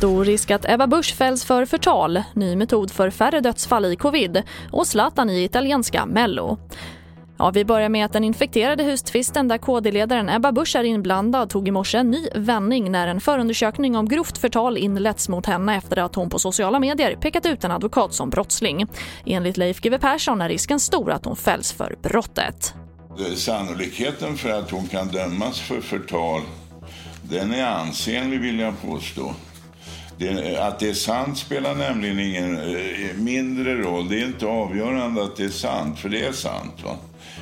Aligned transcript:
Stor 0.00 0.24
risk 0.24 0.50
att 0.50 0.68
Ebba 0.68 0.86
Busch 0.86 1.14
fälls 1.14 1.44
för 1.44 1.64
förtal, 1.64 2.22
ny 2.34 2.56
metod 2.56 2.90
för 2.90 3.10
färre 3.10 3.40
dödsfall 3.40 3.84
i 3.84 3.96
covid 3.96 4.42
och 4.72 4.86
Zlatan 4.86 5.30
i 5.30 5.44
italienska 5.44 6.06
Mello. 6.06 6.58
Ja, 7.38 7.50
vi 7.50 7.64
börjar 7.64 7.88
med 7.88 8.04
att 8.04 8.12
den 8.12 8.24
infekterade 8.24 8.82
hustvisten 8.82 9.48
där 9.48 9.58
KD-ledaren 9.58 10.28
Ebba 10.28 10.52
Busch 10.52 10.76
är 10.76 10.84
inblandad 10.84 11.50
tog 11.50 11.68
i 11.68 11.70
morse 11.70 11.98
en 11.98 12.10
ny 12.10 12.28
vändning 12.34 12.92
när 12.92 13.08
en 13.08 13.20
förundersökning 13.20 13.96
om 13.96 14.08
grovt 14.08 14.38
förtal 14.38 14.76
inletts 14.76 15.28
mot 15.28 15.46
henne 15.46 15.76
efter 15.76 15.96
att 15.96 16.14
hon 16.14 16.30
på 16.30 16.38
sociala 16.38 16.78
medier 16.78 17.16
pekat 17.16 17.46
ut 17.46 17.64
en 17.64 17.70
advokat 17.70 18.14
som 18.14 18.30
brottsling. 18.30 18.86
Enligt 19.26 19.56
Leif 19.56 19.80
GW 19.80 19.98
Persson 19.98 20.40
är 20.40 20.48
risken 20.48 20.80
stor 20.80 21.10
att 21.10 21.24
hon 21.24 21.36
fälls 21.36 21.72
för 21.72 21.96
brottet. 22.02 22.74
Sannolikheten 23.36 24.36
för 24.36 24.50
att 24.50 24.70
hon 24.70 24.86
kan 24.86 25.08
dömas 25.08 25.60
för 25.60 25.80
förtal 25.80 26.42
den 27.30 27.54
är 27.54 27.64
ansenlig 27.64 28.40
vill 28.40 28.58
jag 28.58 28.82
påstå. 28.82 29.34
Det, 30.18 30.58
att 30.58 30.78
det 30.78 30.88
är 30.88 30.94
sant 30.94 31.38
spelar 31.38 31.74
nämligen 31.74 32.20
ingen 32.20 32.58
eh, 32.58 33.16
mindre 33.16 33.74
roll. 33.74 34.08
Det 34.08 34.20
är 34.20 34.26
inte 34.26 34.46
avgörande 34.46 35.22
att 35.22 35.36
det 35.36 35.44
är 35.44 35.48
sant, 35.48 35.98
för 35.98 36.08
det 36.08 36.26
är 36.26 36.32
sant. 36.32 36.84
Va? 36.84 36.96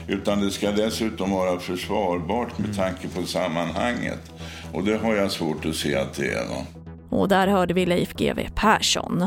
Utan 0.08 0.40
det 0.40 0.50
ska 0.50 0.70
dessutom 0.70 1.30
vara 1.30 1.60
försvarbart 1.60 2.58
med 2.58 2.76
tanke 2.76 3.08
på 3.08 3.26
sammanhanget. 3.26 4.32
Och 4.72 4.84
det 4.84 4.96
har 4.96 5.14
jag 5.14 5.30
svårt 5.30 5.64
att 5.64 5.76
se 5.76 5.96
att 5.96 6.14
det 6.14 6.26
är. 6.26 6.46
Va? 6.48 6.66
Och 7.10 7.28
där 7.28 7.48
hörde 7.48 7.74
vi 7.74 7.86
Leif 7.86 8.12
GW 8.12 8.48
Persson. 8.54 9.26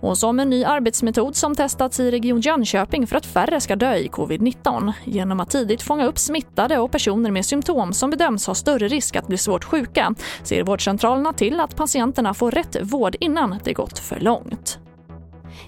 Och 0.00 0.18
som 0.18 0.40
en 0.40 0.50
ny 0.50 0.64
arbetsmetod 0.64 1.36
som 1.36 1.54
testats 1.54 2.00
i 2.00 2.10
Region 2.10 2.40
Jönköping 2.40 3.06
för 3.06 3.16
att 3.16 3.26
färre 3.26 3.60
ska 3.60 3.76
dö 3.76 3.94
i 3.94 4.08
covid-19 4.08 4.92
genom 5.04 5.40
att 5.40 5.50
tidigt 5.50 5.82
fånga 5.82 6.06
upp 6.06 6.18
smittade 6.18 6.78
och 6.78 6.90
personer 6.90 7.30
med 7.30 7.46
symptom 7.46 7.92
som 7.92 8.10
bedöms 8.10 8.46
ha 8.46 8.54
större 8.54 8.88
risk 8.88 9.16
att 9.16 9.26
bli 9.26 9.38
svårt 9.38 9.64
sjuka 9.64 10.14
ser 10.42 10.62
vårdcentralerna 10.62 11.32
till 11.32 11.60
att 11.60 11.76
patienterna 11.76 12.34
får 12.34 12.50
rätt 12.50 12.76
vård 12.82 13.16
innan 13.20 13.58
det 13.64 13.72
gått 13.72 13.98
för 13.98 14.20
långt. 14.20 14.79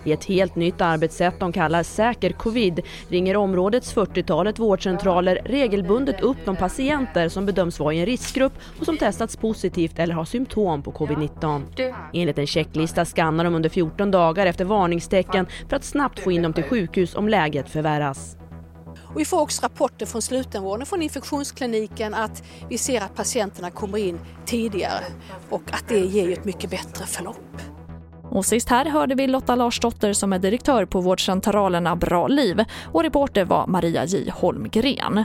I 0.04 0.12
ett 0.12 0.24
helt 0.24 0.56
nytt 0.56 0.80
arbetssätt 0.80 1.40
de 1.40 1.52
kallar 1.52 1.82
säker 1.82 2.32
covid 2.32 2.80
ringer 3.08 3.36
områdets 3.36 3.94
40-talet 3.94 4.58
vårdcentraler 4.58 5.40
regelbundet 5.44 6.20
upp 6.20 6.36
de 6.44 6.56
patienter 6.56 7.28
som 7.28 7.46
bedöms 7.46 7.78
vara 7.78 7.94
i 7.94 8.00
en 8.00 8.06
riskgrupp 8.06 8.52
och 8.78 8.84
som 8.84 8.98
testats 8.98 9.36
positivt 9.36 9.98
eller 9.98 10.14
har 10.14 10.24
symptom 10.24 10.82
på 10.82 10.92
covid-19. 10.92 11.94
Enligt 12.12 12.38
en 12.38 12.46
checklista 12.46 13.04
skannar 13.04 13.44
de 13.44 13.54
under 13.54 13.68
14 13.68 14.10
dagar 14.10 14.46
efter 14.46 14.64
varningstecken 14.64 15.46
för 15.68 15.76
att 15.76 15.84
snabbt 15.84 16.20
få 16.20 16.32
in 16.32 16.42
dem 16.42 16.52
till 16.52 16.64
sjukhus 16.64 17.14
om 17.14 17.28
läget 17.28 17.68
förvärras. 17.70 18.36
Och 19.14 19.20
vi 19.20 19.24
får 19.24 19.40
också 19.40 19.62
rapporter 19.62 20.06
från 20.06 20.22
slutenvården, 20.22 20.86
från 20.86 21.02
infektionskliniken 21.02 22.14
att 22.14 22.42
vi 22.68 22.78
ser 22.78 23.00
att 23.00 23.14
patienterna 23.14 23.70
kommer 23.70 23.98
in 23.98 24.20
tidigare 24.44 25.04
och 25.50 25.62
att 25.72 25.88
det 25.88 25.98
ger 25.98 26.32
ett 26.32 26.44
mycket 26.44 26.70
bättre 26.70 27.06
förlopp. 27.06 27.71
Och 28.34 28.44
sist 28.44 28.68
här 28.68 28.84
hörde 28.84 29.14
vi 29.14 29.26
Lotta 29.26 29.56
Larsdotter 29.56 30.12
som 30.12 30.32
är 30.32 30.38
direktör 30.38 30.84
på 30.84 31.00
vårdcentralerna 31.00 31.96
Bra 31.96 32.28
Liv 32.28 32.64
och 32.92 33.02
reporter 33.02 33.44
var 33.44 33.66
Maria 33.66 34.04
J 34.04 34.30
Holmgren. 34.30 35.24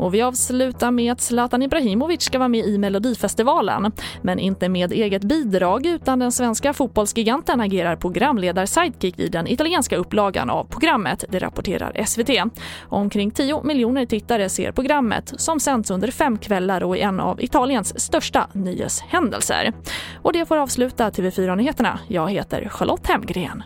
Och 0.00 0.14
vi 0.14 0.22
avslutar 0.22 0.90
med 0.90 1.12
att 1.12 1.20
Zlatan 1.20 1.62
Ibrahimovic 1.62 2.22
ska 2.22 2.38
vara 2.38 2.48
med 2.48 2.66
i 2.66 2.78
Melodifestivalen. 2.78 3.92
Men 4.22 4.38
inte 4.38 4.68
med 4.68 4.92
eget 4.92 5.24
bidrag 5.24 5.86
utan 5.86 6.18
den 6.18 6.32
svenska 6.32 6.72
fotbollsgiganten 6.72 7.60
agerar 7.60 7.96
programledar-sidekick 7.96 9.18
i 9.18 9.28
den 9.28 9.46
italienska 9.46 9.96
upplagan 9.96 10.50
av 10.50 10.64
programmet, 10.64 11.24
det 11.28 11.38
rapporterar 11.38 12.04
SVT. 12.04 12.52
Omkring 12.88 13.30
10 13.30 13.62
miljoner 13.62 14.06
tittare 14.06 14.48
ser 14.48 14.72
programmet 14.72 15.32
som 15.36 15.60
sänds 15.60 15.90
under 15.90 16.10
fem 16.10 16.38
kvällar 16.38 16.82
och 16.82 16.96
är 16.96 17.00
en 17.00 17.20
av 17.20 17.42
Italiens 17.42 18.00
största 18.00 18.46
nyhetshändelser. 18.52 19.72
Och 20.22 20.32
det 20.32 20.46
får 20.46 20.56
avsluta 20.56 21.10
TV4-nyheterna. 21.10 21.98
Jag 22.08 22.30
heter 22.30 22.68
Charlotte 22.68 23.06
Hemgren. 23.06 23.62